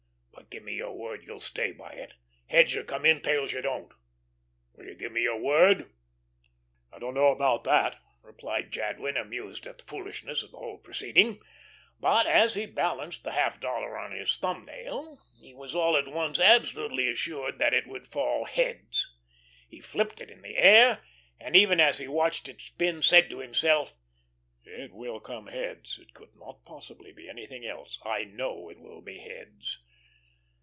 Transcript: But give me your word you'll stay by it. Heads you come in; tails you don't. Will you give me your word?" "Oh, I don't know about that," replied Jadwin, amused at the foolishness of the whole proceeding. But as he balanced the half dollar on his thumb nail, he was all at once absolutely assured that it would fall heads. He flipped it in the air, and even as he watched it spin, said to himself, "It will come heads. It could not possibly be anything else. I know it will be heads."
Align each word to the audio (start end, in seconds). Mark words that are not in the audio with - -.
But 0.33 0.49
give 0.55 0.63
me 0.63 0.75
your 0.75 0.97
word 0.97 1.23
you'll 1.23 1.39
stay 1.39 1.71
by 1.71 1.91
it. 1.91 2.13
Heads 2.47 2.73
you 2.73 2.83
come 2.83 3.05
in; 3.05 3.21
tails 3.21 3.53
you 3.53 3.61
don't. 3.61 3.93
Will 4.73 4.83
you 4.85 4.95
give 4.95 5.13
me 5.13 5.21
your 5.21 5.39
word?" 5.39 5.83
"Oh, 6.91 6.95
I 6.97 6.99
don't 6.99 7.13
know 7.13 7.29
about 7.31 7.63
that," 7.63 8.01
replied 8.21 8.69
Jadwin, 8.71 9.15
amused 9.15 9.65
at 9.65 9.77
the 9.77 9.85
foolishness 9.85 10.43
of 10.43 10.51
the 10.51 10.57
whole 10.57 10.77
proceeding. 10.79 11.39
But 12.01 12.27
as 12.27 12.55
he 12.55 12.65
balanced 12.65 13.23
the 13.23 13.31
half 13.31 13.61
dollar 13.61 13.97
on 13.97 14.11
his 14.11 14.35
thumb 14.35 14.65
nail, 14.65 15.21
he 15.39 15.53
was 15.53 15.73
all 15.73 15.95
at 15.95 16.09
once 16.09 16.37
absolutely 16.37 17.07
assured 17.07 17.57
that 17.59 17.73
it 17.73 17.87
would 17.87 18.07
fall 18.07 18.43
heads. 18.43 19.15
He 19.69 19.79
flipped 19.79 20.19
it 20.19 20.29
in 20.29 20.41
the 20.41 20.57
air, 20.57 21.01
and 21.39 21.55
even 21.55 21.79
as 21.79 21.97
he 21.99 22.09
watched 22.09 22.49
it 22.49 22.59
spin, 22.61 23.03
said 23.03 23.29
to 23.29 23.39
himself, 23.39 23.93
"It 24.65 24.91
will 24.91 25.21
come 25.21 25.47
heads. 25.47 25.97
It 25.97 26.13
could 26.13 26.35
not 26.35 26.65
possibly 26.65 27.13
be 27.13 27.29
anything 27.29 27.65
else. 27.65 27.99
I 28.03 28.25
know 28.25 28.67
it 28.67 28.81
will 28.81 28.99
be 29.01 29.19
heads." 29.19 29.81